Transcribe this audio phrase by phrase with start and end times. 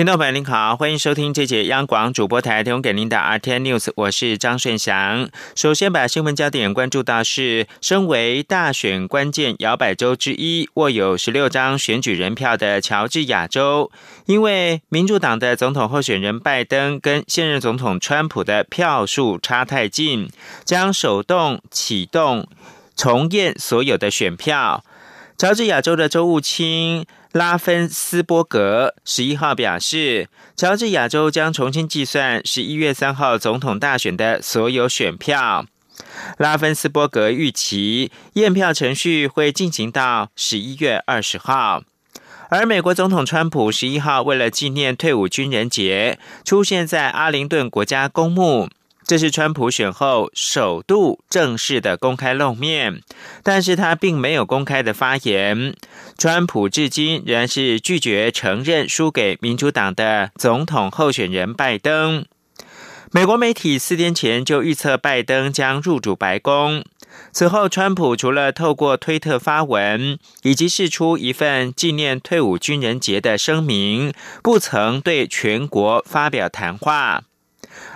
[0.00, 5.28] 听众朋友您好，欢迎收听这节央广主播台提供给您的 RTN News，我是张顺祥。
[5.54, 13.92] 首先把新闻焦点关注到是，身为大选关键摇摆州之一，握有十六张选举人票的乔治亚州，
[14.24, 20.30] 因为民主党的总统候选人拜登跟现任总统川普的票数差太近，
[20.64, 22.48] 将手动启动
[22.96, 24.82] 重验所有的选票。
[25.40, 27.06] 乔治亚州的州务卿。
[27.32, 35.64] 拉芬斯伯格十一号表示，乔治亚州将重新计算十一月三号总统大选的所有选票。
[36.36, 41.84] 拉芬斯伯格预期验票程序会进行到十一月二十号，
[42.50, 48.68] 而美国总统川普十一号为了纪念退伍军人节，出现在阿灵顿国家公墓。
[49.10, 53.00] 这是川普选后首度正式的公开露面，
[53.42, 55.74] 但是他并没有公开的发言。
[56.16, 62.24] 川普至今仍然是拒绝承认输给民主党的总统候选人拜登。
[63.10, 66.84] 美国媒体四天前就预测拜登将入主白宫。
[67.32, 77.24] 此后，川普除了透过推特发文，以及释出一份纪念退伍军人节的声明，不曾对全国发表谈话。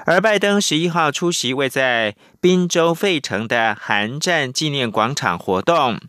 [0.07, 6.01] 而拜登十一号出席位在宾州费城的韩战纪念广场活动，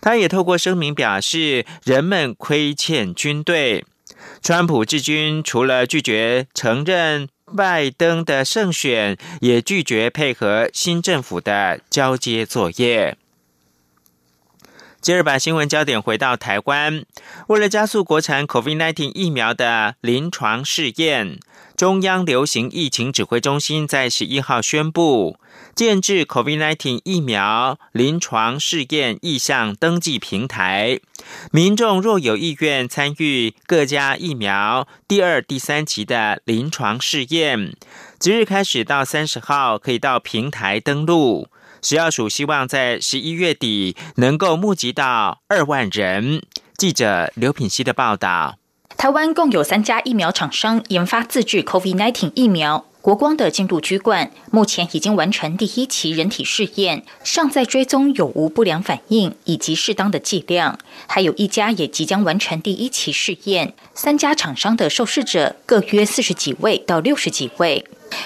[0.00, 3.84] 他也透过声明表示，人们亏欠军队。
[4.42, 13.16] 川普治军除了拒绝承认拜登的胜选，也拒绝配合新政府的交接作业。
[15.00, 17.04] 接着把新闻焦点回到台湾，
[17.46, 21.38] 为了加速国产 COVID-19 疫苗的临床试验。
[21.76, 25.38] 中央流行疫情指挥中心在十一号宣布，
[25.76, 30.98] 建制 COVID-19 疫苗临床试验意向登记平台。
[31.52, 37.72] 民众若有意愿参与各家疫苗第二、第三期的临床试验，
[38.18, 41.46] 即日开始到三十号可以到平台登录。
[41.82, 46.42] 食药署希望在十一月底能够募集到二万人。
[46.76, 48.56] 记者刘品希的报道。
[48.96, 60.76] 台湾共有三家疫苗厂商研发自制 COVID-19 疫苗，国光的进度居冠，目前已经完成第一期人体试验，尚在追踪有无不良反应以及适当的剂量。
[61.06, 67.84] 还有一家也即将完成第一期试验，三家厂商的受试者各约四十几位到六十几位。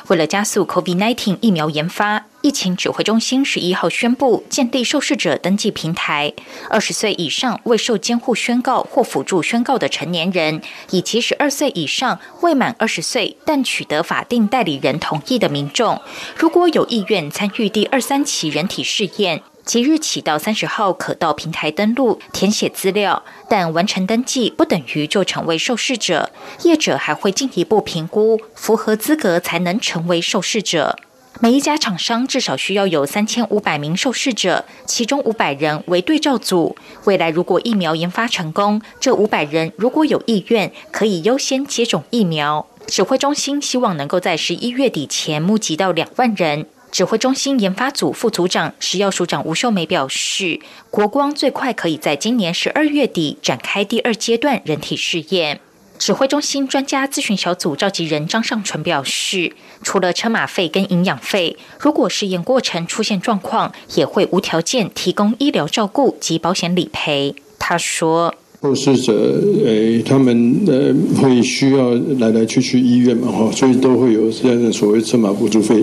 [0.08, 6.32] 为了加速 COVID-19 疫苗研发，疫情指挥中心十一号宣布建立受试者登记平台。
[6.68, 10.60] 二十岁以上未受监护宣告或辅助宣告的成年人，
[10.90, 16.02] 以及十二岁以上未满二十岁但取得法定代理人同意的民众，
[16.36, 19.42] 如果有意愿参与第二三期人体试验。
[19.64, 26.32] 即日起到三十号，可到平台登录填写资料，但完成登记不等于就成为受试者。
[26.64, 30.98] 业者还会进一步评估，符合资格才能成为受试者。
[31.40, 36.76] 每一家厂商至少需要有三千五百名受试者，其中五百人为对照组。
[37.04, 42.66] 未来如果疫苗研发成功，这五百人如果有意愿，可以优先接种疫苗。
[42.86, 46.66] 指挥中心希望能够在十一月底前募集到两万人。
[46.92, 50.60] 指挥中心研发组副组长食药署长吴秀梅表示，
[50.90, 55.60] 国光最快可以在今年十二月底展开第二阶段人体试验。
[55.98, 67.36] 指挥中心专家咨询小组召集人张尚纯表示，除了车马费跟营养费，如果试验过程出现状况，也会无条件提供医疗照顾及保险理赔。
[67.58, 68.34] 他说。
[68.62, 71.90] 受试者，诶，他们呃会需要
[72.20, 75.82] 来来去去医院嘛，哈，所以都会有这样的所谓车马补助费，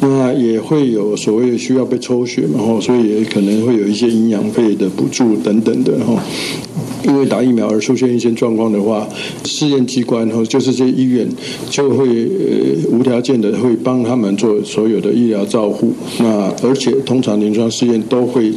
[0.00, 6.20] 那也会有所谓需要被抽血嘛，哈，所以也可能会有一些营养费的补助等等的，哈。
[7.04, 9.08] 因为打疫苗而出现一些状况的话，
[9.44, 11.24] 试验机关哈，就是这些医院
[11.70, 15.92] 就会呃无条件的会帮他们做所有的医疗照护。
[16.18, 18.52] 那而且通常临床试验都会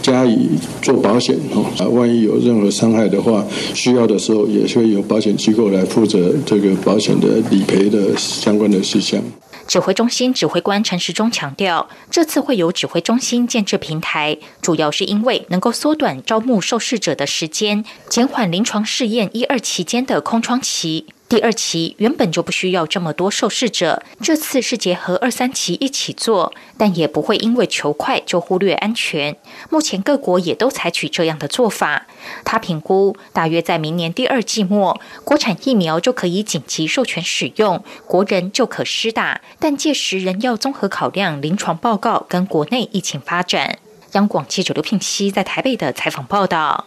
[0.00, 0.38] 加以
[0.80, 3.44] 做保险哈，啊，万一有任何伤害的话，
[3.74, 9.22] 需要的时候也会有保险机构来负责这个保险的理赔的相关的事项。
[9.66, 21.06] 指挥中心指挥官陈时中强调，这次会有指挥中心建制平台，主要是因为能够缩短招募受试者的时间，减缓临床试验一二期间的空窗期。
[21.30, 29.36] 第二期原本就不需要这么多受试者，这次是结合二三期一起做，但也不会因为求快就忽略安全。
[29.70, 32.08] 目前各国也都采取这样的做法。
[32.44, 39.40] 他评估，大约在明年第二季末，国产疫苗就可以紧急授权使用，国人就可施打。
[39.60, 43.78] 但届时仍要综合考量临床报告跟国内疫情发展。
[44.14, 46.86] 央广记者刘聘熙在台北的采访报道。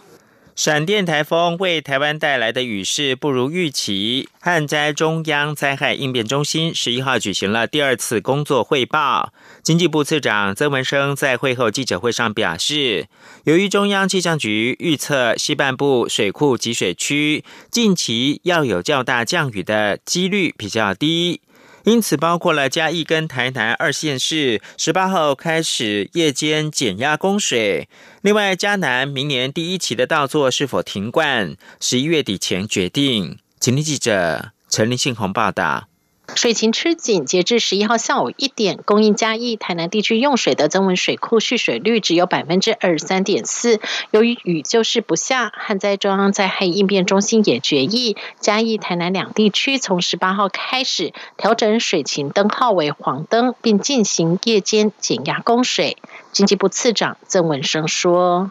[0.56, 9.32] 闪电台风为台湾带来的雨势不如预期，旱灾中央灾害应变中心十一号举行了第二次工作汇报。
[9.64, 13.08] 经济部次长曾文生在会后记者会上表示，
[13.42, 21.40] 由于中央气象局预测西半部水库集水区近期要有较大降雨的几率比较低。
[21.84, 27.88] 因此，包括了嘉义跟台南二线市，十八号开始夜间减压供水。
[28.22, 33.38] 另外，嘉南明年第一期的稻作是否停灌，十一月底前决定。
[33.60, 35.88] 请听记者陈林信宏报道。
[36.36, 43.80] 水情吃紧，截至十一号下午一点，供应嘉义、台南地区用水的增文水库蓄水率只有百分之二十三点四。
[44.10, 55.96] 由于雨就是不下，旱灾中央灾害应变中心也决议，嘉义、台南两地区从十八号开始调整水情灯号为黄灯，并进行夜间减压供水。
[56.32, 58.50] 经济部次长曾文生说：“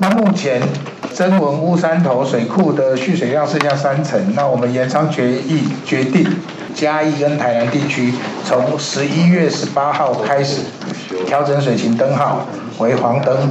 [0.00, 0.62] 那目前
[1.12, 6.26] 增文乌山头水库的蓄水量剩下三成，那我们延长决议决定。”
[6.74, 8.12] 嘉义跟台南地区
[8.44, 10.60] 从十一月十八号开始
[11.26, 12.46] 调整水情灯号
[12.78, 13.50] 为黄灯，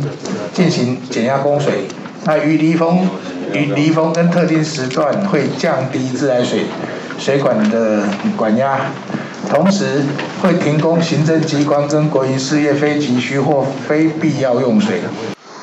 [0.53, 1.85] 进行减压供水。
[2.25, 3.07] 那于离峰、
[3.53, 6.65] 于离峰跟特定时段会降低自来水
[7.17, 8.03] 水管的
[8.35, 8.79] 管压，
[9.49, 10.03] 同时
[10.41, 15.01] 会停工行政机关跟国营事业非急需或非必要用水。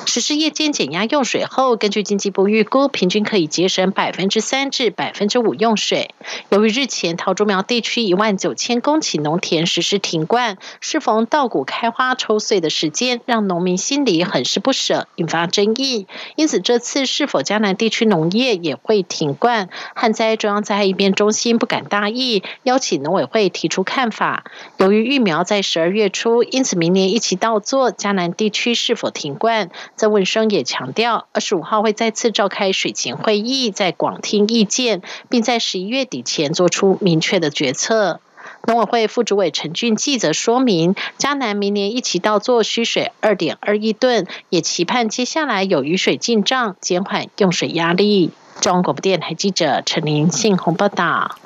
[0.08, 6.14] 实施夜间减压用水后，根据经济部预估，平均可以节省百分之三至百分之五用水。
[6.48, 16.06] 由于日前桃竹苗地区一万九千公顷农田实施停灌，适逢稻谷开花抽穗的时间，让农民心里很是不舍，引发争议。
[16.36, 19.68] 因此，这次是否江南地区农业也会停灌？
[19.94, 24.44] 旱灾中央灾害应变中心不敢大意，邀请农委会提出看法。
[24.78, 29.68] 由于育苗在十二月初，因此明年一起到做江南地区是否停灌？
[29.98, 38.20] 曾文生也强调，二十五号会再次召开水情会议，在广听意见，并在十一月底前做出明确的决策。
[38.66, 48.30] 农委会副主委陈俊记则说明，嘉南明年一起到做需水二点二亿吨，也期盼接下来有雨水进账，减缓用水压力。
[48.60, 51.36] 中央广播电台记者陈林信宏报道。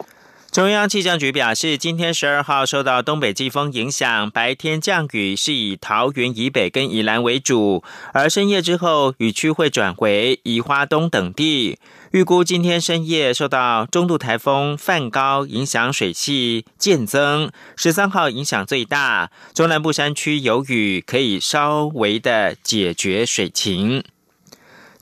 [0.53, 7.83] 中央气象局表示，今天十二号受到东北季风影响，白天降雨是以桃园以北跟宜兰为主，
[8.13, 11.79] 而深夜之后雨区会转回宜花东等地。
[12.11, 24.05] 预估今天深夜受到中度台风范高影响，水汽渐增，十三号影响最大，中南部山区有雨，可以稍微的解决水情。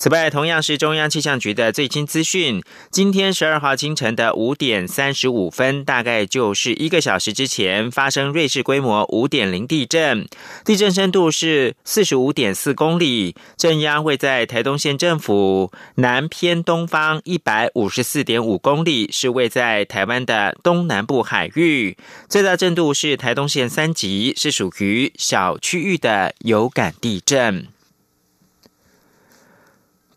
[0.00, 10.26] 此外，同样是中央气象局的最新资讯，今天十二号清晨的五点三十五分，大概就是一个小时之前发生瑞士规模五点零地震，
[10.64, 21.94] 地震深度是四十五点四公里，震央位在台东县政府南偏东方一百五十四点五公里，是位在台湾的东南部海域，
[22.26, 27.66] 最大震度是台东县三级，是属于小区域的有感地震。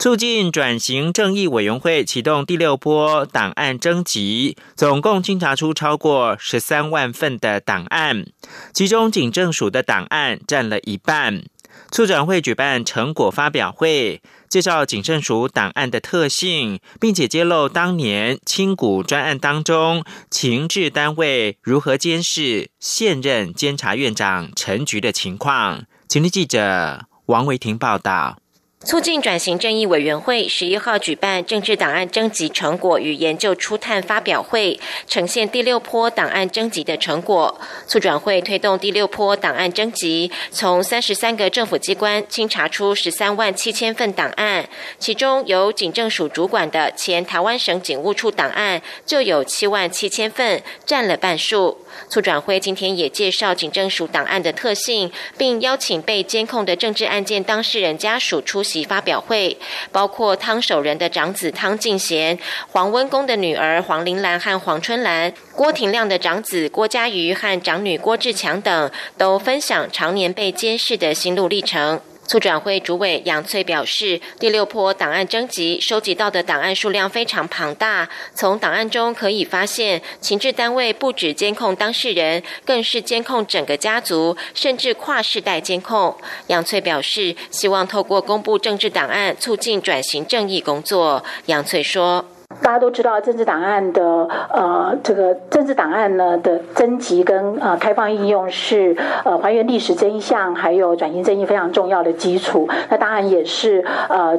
[0.03, 8.25] 促进转型正义委员会启动第六波档案征集，总共清查出超过十三万份的档案，
[8.73, 11.45] 其中警政署的档案占了一半。
[11.89, 25.85] 促转会举办成果发表会，介绍警政署档案的特性，并且揭露当年清谷专案当中情治单位如何监视现任监察院长陈菊的情况。
[26.09, 28.42] 请听记者王维婷报道。
[28.83, 37.59] 促进转型正义委员会十一号举办政治档案征集成果与研究初探发表会，呈现第六波档案征集的成果。
[37.87, 44.67] 促转会推动第六波档案征集，从三十三个政府机关清查出十三万七千份档案，
[44.99, 51.82] 其中由警政署主管的前台湾省警务处档案就有七万七千份，占了半数。
[52.09, 59.57] 促转会今天也介绍警政署档案的特性，并邀请被监控的政治案件当事人家属出席发表会，
[59.91, 62.37] 包括汤守仁的长子汤敬贤、
[62.71, 71.99] 黄温公的女儿黄玲兰和黄春兰、郭廷亮的长子郭家瑜和长女郭志强等，都分享常年被监视的心路历程。
[72.33, 86.17] 促转会主委杨翠表示，第六波档案征集收集到的档案数量非常庞大，从档案中可以发现，情治单位不止监控当事人，更是监控整个家族，甚至跨世代监控。
[86.47, 91.23] 杨翠表示，希望透过公布政治档案，促进转型正义工作。
[91.45, 92.32] 杨翠说。
[92.61, 102.67] 大家都知道，政治档案的呃，这个政治档案呢的征集跟呃开放应用是呃还原历史真相，还有转型正义非常重要的基础。
[102.89, 104.37] 那当然也是呃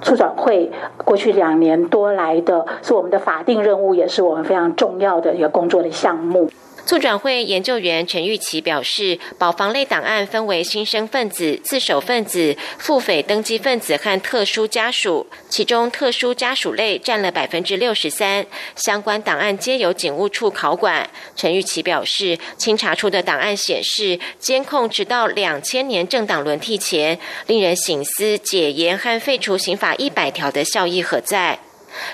[0.00, 0.70] 促转会
[1.04, 6.48] 过去两年多来的，是我们的法定任务，也是我们非常重要的一个工作的项目。
[6.86, 18.44] 促转会研究员陈玉琪表示，保防类档案分为新生分子、自首分子、付匪登记分子和特殊家属，其中特殊家属类占了百分之六十三。
[18.74, 21.08] 相关档案皆由警务处考管。
[21.36, 31.60] 陈玉琪表示，清查出的档案显示，监控直到两千年政党轮替前，令人醒思解严和废除刑法一百条的效益何在。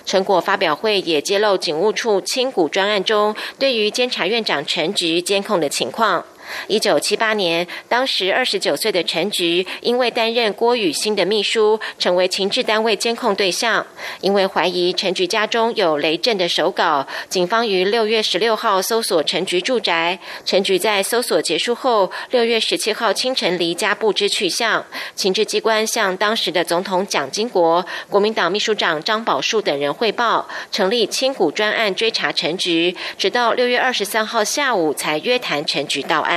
[0.04, 6.24] 成果发表会也揭露警务处清股专案中对于监察院长全职监控的情况。
[6.68, 13.86] 一九七八年，当时二十九岁的陈菊，因为担任郭雨欣的秘书，成为情治单位监控对象。
[14.20, 20.18] 因为怀疑陈菊家中有雷震的手稿，警方于六月十六号搜索陈菊住宅。
[20.44, 24.84] 陈菊在搜索结束后，六月十七号清晨离家不知去向。
[25.14, 36.35] 情治机关向当时的总统蒋经国、国民党秘书长张宝树等人汇报，成立千古专案追查陈菊，直到六月二十三号下午才约谈陈菊到案。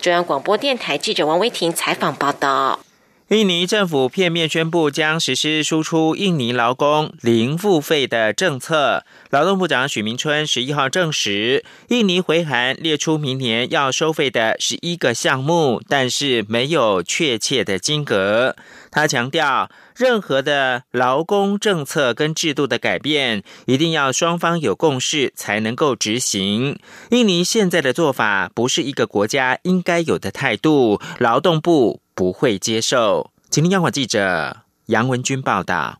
[0.00, 2.80] 中央广播电台记者王威婷采访报道：
[3.28, 9.04] 印尼政府片面宣布将实施输出印尼劳工零付费的政策。
[9.30, 18.54] 劳动部长许明春十一号证实，印尼回函列出明年要收费的十一个项目，但是没有确切的金额。
[18.96, 19.70] 他强调。
[19.94, 26.78] 任何的劳工政策跟制度的改变，一定要双方有共识才能够执行。
[27.10, 33.30] 印尼现在的做法不是一个国家应该有的态度，劳动部不会接受。
[33.50, 35.98] 请听央广记者杨文军报道。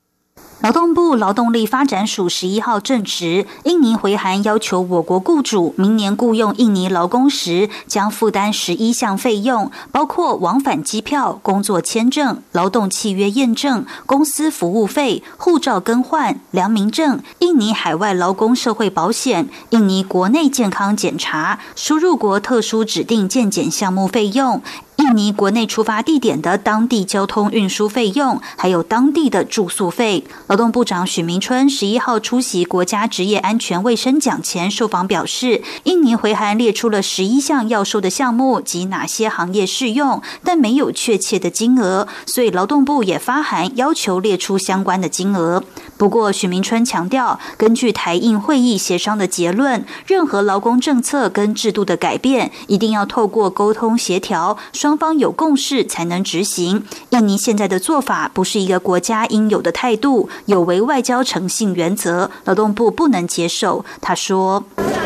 [0.62, 24.62] 劳动部劳动力发展署十一号证实，印尼回函要求我国雇主明年雇佣印尼劳工时，将负担十一项费用，包括往返机票、工作签证、劳动契约验证、公司服务费、护照更换、良民证、印尼海外劳工社会保险、印尼国内健康检查、输入国特殊指定健检项目费用。
[24.96, 30.24] 印尼国内出发地点的当地交通运输费用，还有当地的住宿费。
[30.46, 45.62] 劳动部长许明春十一号出席国家职业安全卫生奖前受访表示，印尼回函列出了十一项要收的项目及哪些行业适用，但没有确切的金额，所以劳动部也发函要求列出相关的金额。
[45.98, 54.56] 不过，许明春强调，根据台印会议协商的结论，任何劳工政策跟制度的改变，一定要透过沟通协调。
[54.86, 56.84] 双方有共识才能执行。
[57.10, 63.84] 印尼现在的做法不是一个国家应有的态度，有违外交诚信原则，劳动部不能接受。
[64.00, 64.62] 他说：“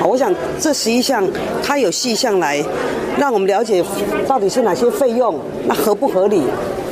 [0.07, 1.27] 我想这十一项，
[1.63, 2.63] 他有细项来
[3.17, 3.83] 让我们了解
[4.29, 6.43] 到底是哪些费用，那合不合理？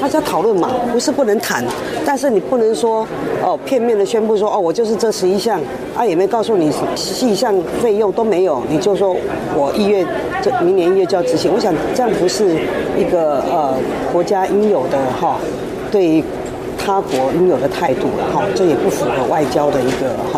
[0.00, 1.64] 大家讨论嘛，不是不能谈，
[2.06, 3.06] 但是你不能说
[3.42, 5.60] 哦，片面的宣布说哦，我就是这十一项，
[5.96, 9.14] 啊，也没告诉你细项费用都没有，你就说
[9.54, 10.06] 我一月
[10.40, 11.52] 这明年一月就要执行。
[11.52, 12.56] 我想这样不是
[12.96, 13.74] 一个呃
[14.12, 15.38] 国家应有的哈，
[15.90, 16.22] 对
[16.78, 20.37] 他国应有的态度了哈，这也不符合外交的一个哈。”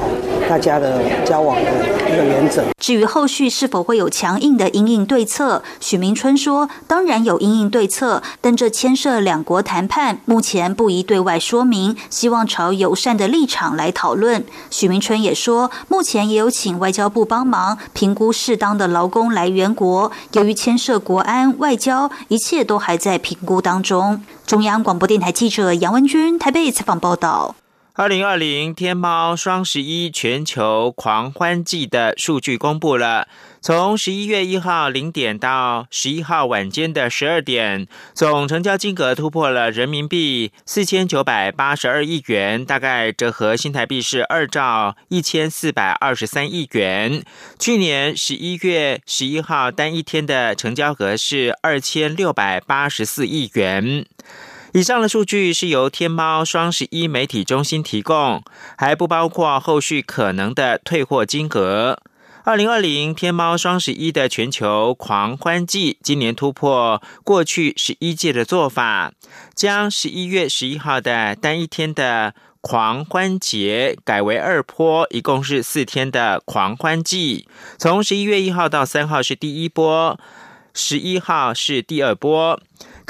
[0.50, 1.70] 大家的交往的
[2.12, 2.64] 一个原则。
[2.80, 27.54] 至于后续是否会有强硬的应应对策，许明春说：“当然有应应对策，但这牵涉两国谈判，目前不宜对外说明，希望朝友善的立场来讨论。”许明春也说：“目前也有请外交部帮忙评估适当的劳工来源国，由于牵涉国安、外交，一切都还在评估当中。”中央广播电台记者杨文君台北采访报道。
[28.00, 33.28] 二零二零天猫双十一全球狂欢季的数据公布了，
[33.60, 47.22] 从十一月一号零点到十一号晚间的十二点，总成交金额突破了人民币四千九百八十二亿元，大概折合新台币是二兆一千四百二十三亿元。
[47.58, 54.06] 去年十一月十一号单一天的成交额是二千六百八十四亿元。
[54.72, 58.40] 以上的数据是由天猫双十一媒体中心提供，
[58.78, 61.98] 还不包括后续可能的退货金额。
[62.44, 69.12] 二零二零天猫双十一的全球狂欢季，今年突破过去十一届的做法，
[69.56, 77.48] 将十一月十一号的单一天的狂欢节改为二波，一共是四天的狂欢季。
[77.76, 80.16] 从十一月一号到三号是第一波，
[80.72, 82.60] 十一号是第二波。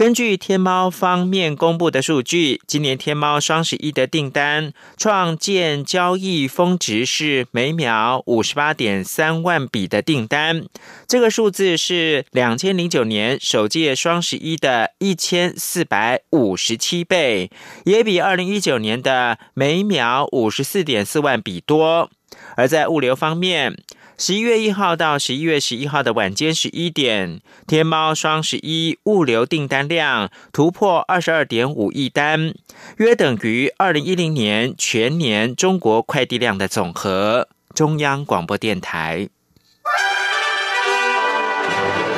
[0.01, 10.65] 根据天猫方面公布的数据，今年天猫双十一的订单创建交易峰值是每秒五十八点三万笔的订单，
[11.07, 17.51] 这个数字是两千零九年首届双十一的一千四百五十七倍，
[17.85, 22.09] 也比二零一九年的每秒五十四点四万笔多。
[22.57, 23.77] 而在物流方面，
[24.23, 32.53] 十一月一号到十一月十一号的晚间十一点，天猫双十一物流订单量突破二十二点五亿单，
[32.99, 37.49] 约等于二零一零年全年中国快递量的总和。
[37.75, 39.27] 中央广播电台。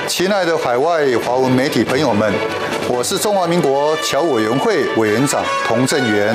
[0.08, 2.34] 亲爱的海外华文媒体朋友们，
[2.88, 6.34] 我是中华民国侨委员会委员长童振源。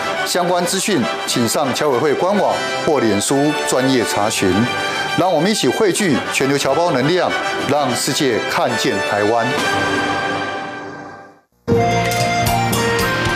[0.25, 2.53] 相关资讯，请上侨委会官网
[2.85, 4.53] 或脸书专业查询。
[5.17, 7.29] 让我们一起汇聚全球侨胞能量，
[7.69, 9.45] 让世界看见台湾。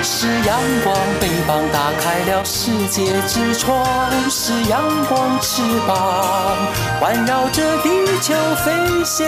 [0.02, 3.86] 是阳光，翅膀打开了世界之窗；
[4.30, 6.56] 是阳光，翅膀
[7.02, 7.90] 环绕着地
[8.22, 8.72] 球飞
[9.04, 9.26] 翔。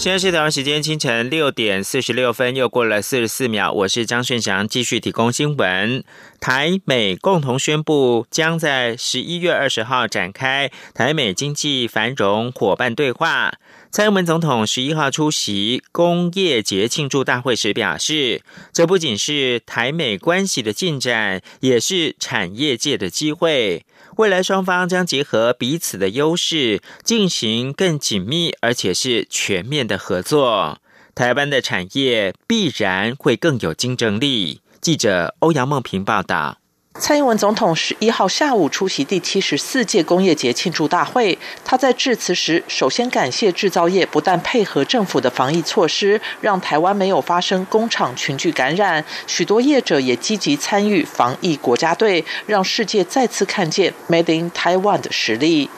[0.00, 3.70] 现在是台湾时间清晨六点四十六分，又过了四十四秒。
[3.70, 6.02] 我是张顺祥，继续提供新闻。
[6.40, 13.52] 台美共同宣布，将在十一月二十号展开台美经济繁荣伙伴对话。
[13.90, 18.40] 蔡英文总统十一号出席工业节庆祝大会时表示，
[18.72, 23.84] 这不仅是台美关系的进展，也是产业界的机会。
[24.20, 30.78] 未来双方将结合彼此的优势，进行更紧密而且是全面的合作。
[31.14, 34.60] 台湾的产业必然会更有竞争力。
[34.78, 36.59] 记者欧阳梦平报道。
[36.94, 41.38] 蔡英文总统十一号下午出席第七十四届工业节庆祝大会。
[41.64, 55.70] 他在致辞时，首先感谢制造业不但配合政府的防疫措施，让台湾没有发生工厂群聚感染，许多业者也积极参与防疫国家队，让世界再次看见 Made in Taiwan 的实力。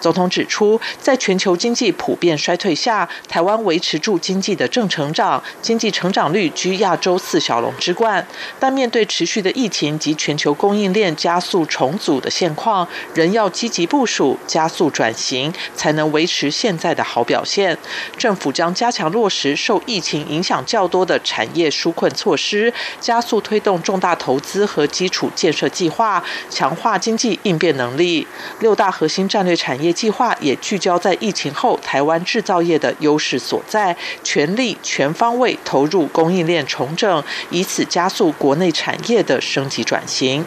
[0.00, 8.24] 总统指出，在全球经济普遍衰退下，台湾维持住经济的正成长，经济成长率居亚洲四小龙之冠。
[8.60, 17.78] 但面对持续的疫情及全球供应链加速重组的现况，仍要积极部署、加速转型，才能维持现在的好表现。
[18.18, 22.70] 政府将加强落实受疫情影响较多的产业纾困措施，
[23.00, 28.26] 加速推动重大投资和基础建设计划，强化经济应变能力。
[28.58, 40.44] 六大核心战略产业计划也聚焦在疫情后台湾制造业的优势所在，全力全方位投入供应链重整，以此加速国内产业的升级转型。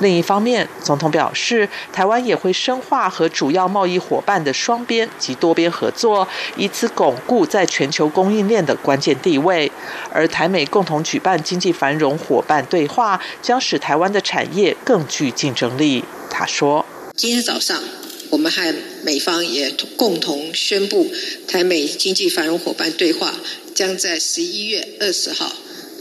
[0.00, 9.70] 另一方面，总统表示，台湾也会深化和主要贸易伙伴的双边及多边合作，以此巩固在全球供应链的关键地位。
[10.12, 16.04] 而台美共同举办经济繁荣伙伴对话，将使台湾的产业更具竞争力。
[16.30, 17.82] 他说：“今天早上，
[18.30, 21.10] 我们和美方也共同宣布，
[21.48, 23.34] 台美经济繁荣伙伴对话
[23.74, 25.52] 将在十一月二十号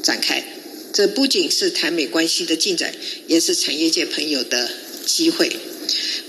[0.04, 0.44] 展开。”
[0.98, 2.92] 这不仅是台美关系的进展，
[3.28, 4.68] 也是产业界朋友的
[5.06, 5.56] 机会。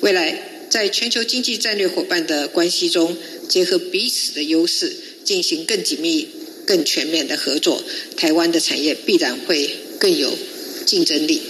[0.01, 3.17] 未来在全球经济战略伙伴的关系中，
[3.49, 6.29] 结合彼此的优势，进行更紧密、
[6.67, 7.83] 更全面的合作，
[8.19, 10.37] 台湾的产业必然会更有
[10.85, 11.41] 竞争力。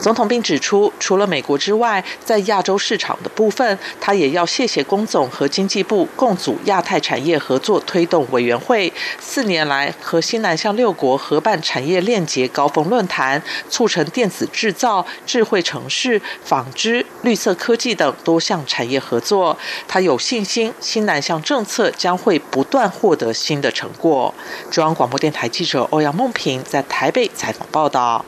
[0.00, 19.58] 总统并指出，除了美国之外，在亚洲市场的部分，他也要谢谢龚总和经济部共组亚太产业合作推动委员会，四年来和新南向六国合办产业链结高峰论坛，促成电子制造、智慧城市、纺织、绿色科技等多项产业合作。
[19.86, 24.32] 他有信心，新南向政策将会不断获得新的成果。
[24.70, 28.24] 中央广播电台记者欧阳梦平在台北采访报道。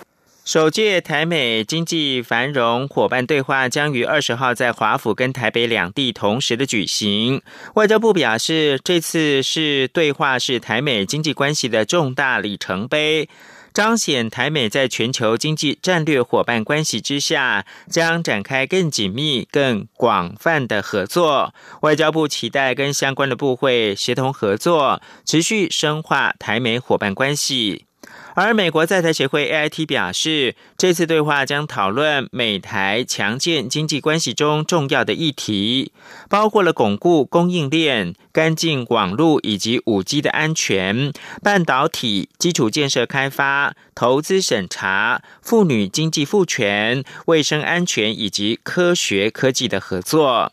[0.50, 7.40] 首届台美经济繁荣伙伴对话将于二十号在华府跟台北两地同时的举行。
[7.76, 13.28] 外交部表示，这次是对话是台美经济关系的重大里程碑，
[13.72, 21.54] 彰显台美在全球经济战略伙伴关系之下，将展开更紧密、更广泛的合作。
[21.82, 27.86] 外交部期待跟相关的部会协同合作，持续深化台美伙伴关系。
[28.34, 35.92] 而美国在台协会 AIT 表示，这次对话将讨论美台强健经济关系中重要的议题，
[36.28, 41.12] 包括了巩固供应链、干净网络以及五 G 的安全、
[41.42, 50.52] 半导体基础建设开发、投资审查、妇女经济赋权、卫生安全以及科学科技的合作。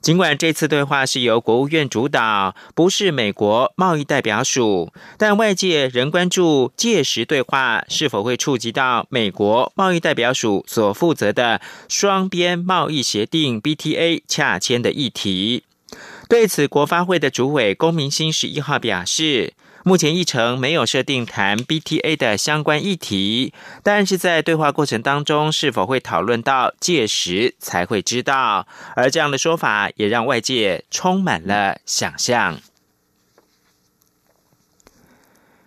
[0.00, 15.64] 尽管这次对话是由国务院主导，不是美国贸易代表署，但外界仍关注届时对话是否会触及到美国贸易代表署所负责的双边贸易协定 （BTA） 洽签的议题。
[16.28, 19.54] 对此，国发会的主委龚明鑫十一号表示。
[19.88, 28.66] 目前议程没有设定谈 BTA 的相关议题，但是在对话过程当中是否会讨论到，届时才会知道。
[28.94, 32.58] 而这样的说法也让外界充满了想象。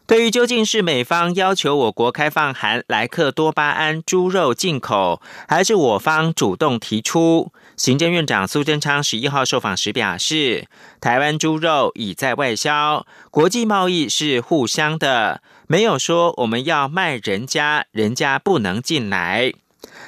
[0.05, 7.51] 对于究竟是美方要求我国开放含莱克多巴胺猪肉进口，还是我方主动提出？
[7.81, 10.67] 行政院长苏贞昌十一号受访时表示，
[10.99, 19.51] 台湾猪肉已在外销，国际贸易是互相的，没有说我们要卖人家，人家不能进来。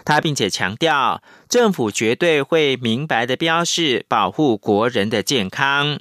[0.05, 5.99] 他并且强调，政府绝对会明白的标示，保护国人的健康。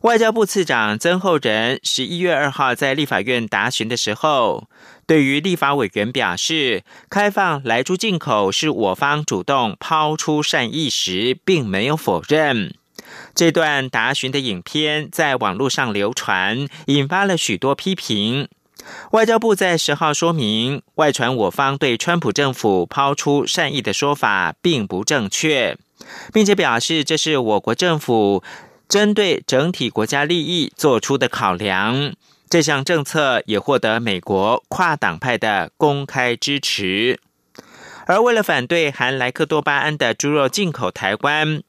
[0.00, 4.66] 外交部次长曾厚仁十一月二号在立法院答询的时候，
[5.06, 12.74] 对于立法委员表示开放来猪进口是我方主动抛出善意时，并没有否认。
[13.34, 18.48] 这段答询的影片在网络上流传，引发了许多批评。
[19.12, 25.76] 外交部在十号说明，外传我方对川普政府抛出善意的说法并不正确，
[26.32, 28.42] 并且表示这是我国政府。
[28.88, 32.14] 针对整体国家利益做出的考量，
[32.48, 37.20] 这项政策也获得美国跨党派的公开支持。
[38.06, 41.62] 而为了反对含莱克多巴胺的猪肉进口台湾，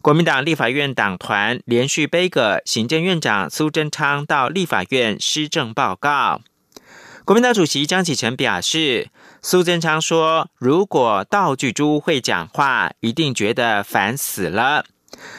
[0.00, 6.40] 国民党立法院党团连续背个行政院长苏贞昌到立法院施政报告。
[7.24, 9.08] 国民党主席张启成表示，
[9.42, 14.84] 苏贞昌说：“如果道具猪会讲话，一定觉得烦死了。”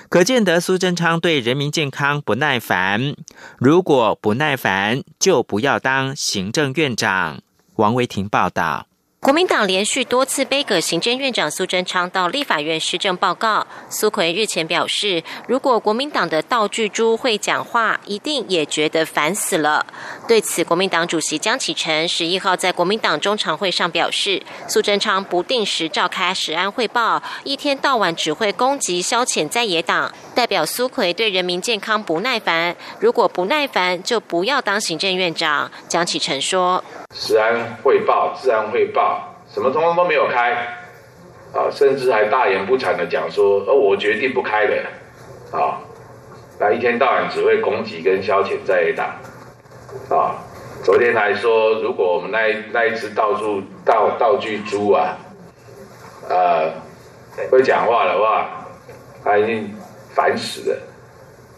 [0.10, 3.16] 可见得苏贞昌对人民健康不耐烦。
[3.58, 7.42] 如果不耐烦，就不要当行政院长。
[7.76, 8.88] 王维婷报道。
[9.24, 13.68] 国民党连续多次背葛行政院长苏贞昌到立法院施政报告。
[13.88, 19.86] 苏奎日前表示，如果国民党的道具猪会讲话，一定也觉得烦死了。
[20.28, 32.76] 对此，国民党主席江启臣十一号在国民党中常会上表示，苏贞昌不定时召开食安汇报，一天到晚只会攻击消遣在野党，代表苏奎对人民健康不耐烦。
[33.00, 35.72] 如果不耐烦，就不要当行政院长。
[35.88, 36.84] 江启臣说。
[37.14, 39.11] 实安汇报、治安汇报，
[39.54, 40.54] 什么通通都没有开，
[41.54, 44.88] 啊，甚至还大言不惭的讲说，呃，我决定不开了，
[45.52, 45.82] 啊，
[46.58, 49.08] 那一天到晚只会攻击跟消遣在野党，
[50.10, 50.40] 啊，
[50.84, 55.18] 昨天还说，如果我们那那一只道具道道具猪啊，
[56.30, 56.72] 呃，
[57.52, 58.66] 会讲话的话，
[59.22, 59.76] 他已经
[60.16, 60.78] 烦死了，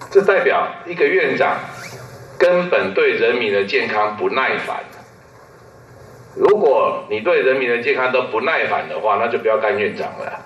[0.09, 1.59] 这代表一个院长
[2.39, 4.77] 根本对人民的健康不耐烦。
[6.35, 10.41] 如果你对人民的健康都不耐烦的话，那就不要干院长了。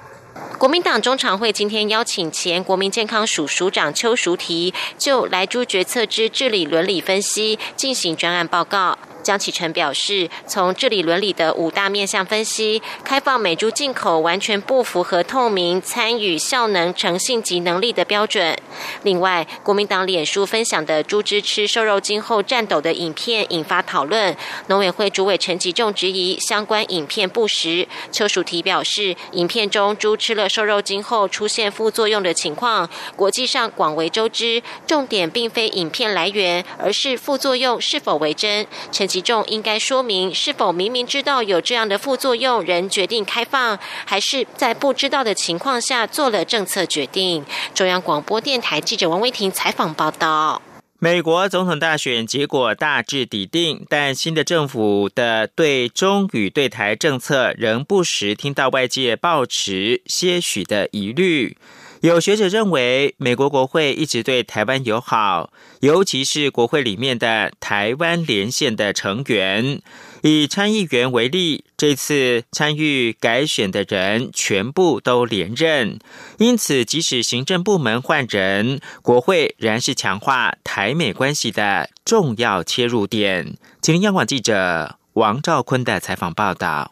[0.58, 8.98] 国民党中常会今天邀请前国民健康署署长邱淑媞就来猪决策之治理伦理分析进行专案报告。
[9.28, 18.58] 江启臣表示，从治理伦理的五大面向分析，开放美猪进口完全不符合透明、参与、效能、诚信及能力的标准。
[19.04, 24.34] 另外，国民党脸书分享的猪只吃瘦肉精后颤抖的影片引发讨论，
[24.68, 27.86] 农委会主委陈吉仲质疑相关影片不实。
[28.14, 38.66] 邱淑媞表示，影片中猪吃了瘦肉精后出现副作用的情况，国际上广为周知，重点并非影片来源，而是副作用是否为真。
[38.90, 47.44] 陈吉其中应该说明，是否明明知道有这样的副作用，仍决定开放，还是在不知道的情况下做了政策决定？
[47.74, 50.62] 中央广播电台记者王威婷采访报道。
[51.00, 61.58] 美国总统大选结果大致底定，但新的政府的对中与对台政策仍不时听到外界抱持些许的疑虑。
[62.02, 69.82] 有学者认为，美国国会一直对台湾友好，尤其是国会里面的台湾连线的成员。
[70.22, 75.98] 以参议员为例，这次参与改选的人全部都连任，
[76.38, 83.56] 因此即使行政部门换人，国会仍然是强化台美关系的重要切入点。
[83.82, 86.92] 吉林央广记者王兆坤的采访报道：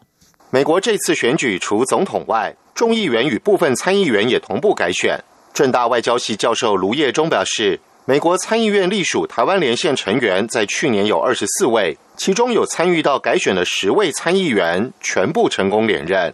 [0.50, 5.18] 美国这次选举除总统外，众议员与部分参议员也同步改选。
[5.52, 7.80] 正大外交系教授卢业忠表示。
[8.08, 16.32] 美国参议院隶属台湾连线成员在去年有二十四位，其中有参与到改选的十位参议员全部成功连任。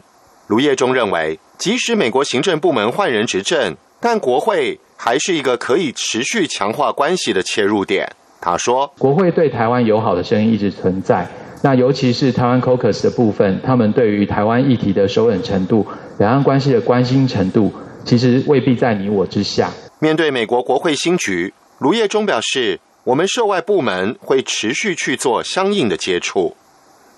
[0.49, 8.07] 卢业忠认为，即使美国行政部门换人执政，但国会还是一个可以持续强化关系的切入点。
[8.39, 11.27] 他说：“国会对台湾友好的声音一直存在，
[11.63, 15.87] 那尤其是台湾 Caucus 的部分，他们对于台湾议题的熟稔程度、
[16.23, 17.73] 两岸关系的关心程度，
[18.05, 21.53] 其实未必在你我之下。”面对美国国会新局。
[21.81, 26.57] 卢业忠表示，我们涉外部门会持续去做相应的接触。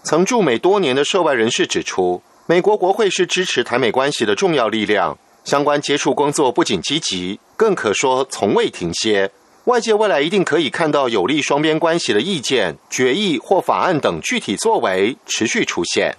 [0.02, 9.30] 曾驻美多年的涉外人士指出，美国国会是支持台美关系的重要力量，相关接触工作不仅积极，更可说从未停歇。
[9.64, 16.16] 外界未来一定可以看到有利双边关系的意见、决议或法案等具体作为持续出现。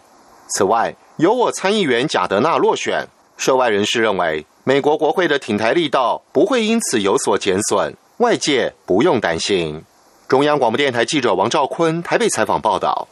[0.49, 7.95] 此外，由我参议员贾德纳落选，涉外人士认为，美国国会的挺台力道不会因此有所减损。
[8.17, 9.81] 外界不用担心。
[10.27, 13.07] 中央广播电台记者王兆坤台北采访报道：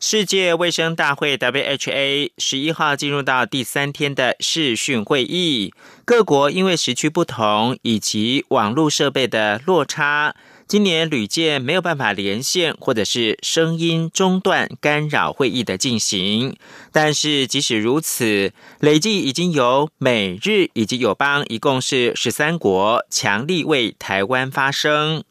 [0.00, 5.72] 世界卫生大会 （WHA） 十一号进入到第三天的视讯会议，
[6.04, 10.34] 各国因为时区不同以及网络设备的落差。
[10.68, 16.56] 今年屡见没有办法连线，或者是声音中断干扰会议的进行。
[16.90, 25.22] 但是即使如此，累计已经有美日以及友邦一共是十三国强力为台湾发声。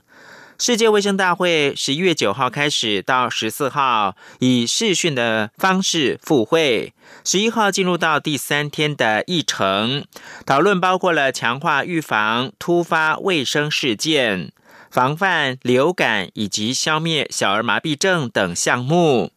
[0.57, 6.93] 世界卫生大会十一月九号开始到十四号以视讯的方式复会，
[7.25, 10.05] 十一号进入到第三天的议程，
[10.45, 14.53] 讨论包括了强化预防突发卫生事件。
[14.95, 19.33] 防范流感以及消灭小儿麻痹症等项目，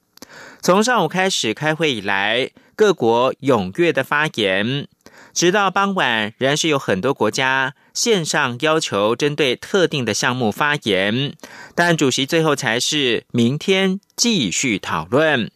[0.62, 4.86] 从上午开始开会以来，各国踊跃的发言，
[5.34, 11.34] 直到傍晚，仍是有很多国家线上要求针对特定的项目发言，
[11.74, 15.50] 但主席最后才是明天继续讨论。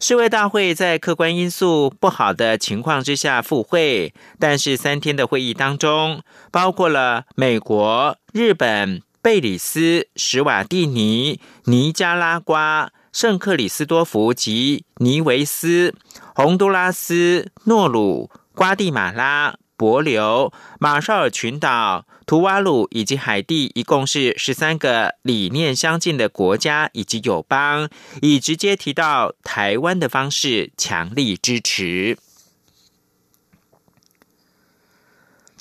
[0.00, 9.00] 世卫大会在客观因素不好的情况之下复会，但是三天的会议当中，包括了美国、日本。
[9.22, 15.94] 贝里斯、史瓦蒂尼、尼加拉瓜、圣克里斯多福及尼维斯、
[16.34, 27.88] 洪都拉斯、诺鲁、瓜地马拉、伯琉、马绍尔群岛、图瓦鲁以及海地，一共是十三个理念相近的国家以及友邦，
[28.22, 32.18] 以直接提到台湾的方式强力支持。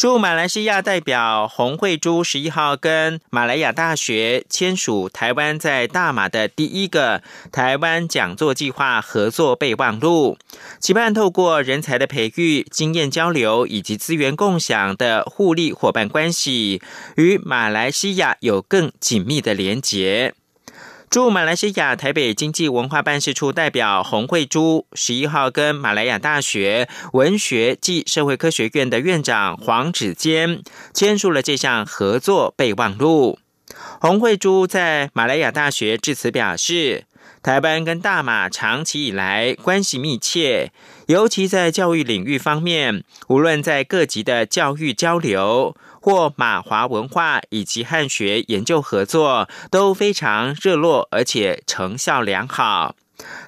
[0.02, 10.40] 驻马来西亚代表洪慧珠十一号跟马来亚大学签署台湾在大马的第一个台湾讲座计划合作备忘录，
[10.80, 16.82] 期盼透过人才的培育、经验交流以及资源共享的互利伙伴关系，
[17.18, 20.34] 与马来西亚有更紧密的连结。
[21.12, 33.38] 驻马来西亚台北经济文化办事处代表洪慧珠十一号跟马来亚大学文学暨社会科学院的院长黄子坚签署了这项合作备忘录。
[34.00, 37.04] 洪慧珠在马来亚大学致辞表示，
[37.44, 40.72] 台湾跟大马长期以来关系密切，
[41.08, 45.76] 尤其在教育领域方面，无论在各级的教育交流。
[46.02, 52.96] 或马华文化以及汉学研究合作都非常热络，而且成效良好。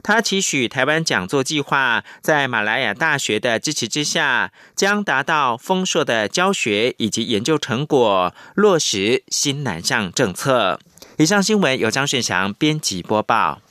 [0.04, 10.80] 他期许台湾讲座计划在马来亚大学的支持之下，将达到丰硕的教学以及研究成果，落实新南向政策。
[11.18, 13.62] 以上新闻由张顺祥编辑播报。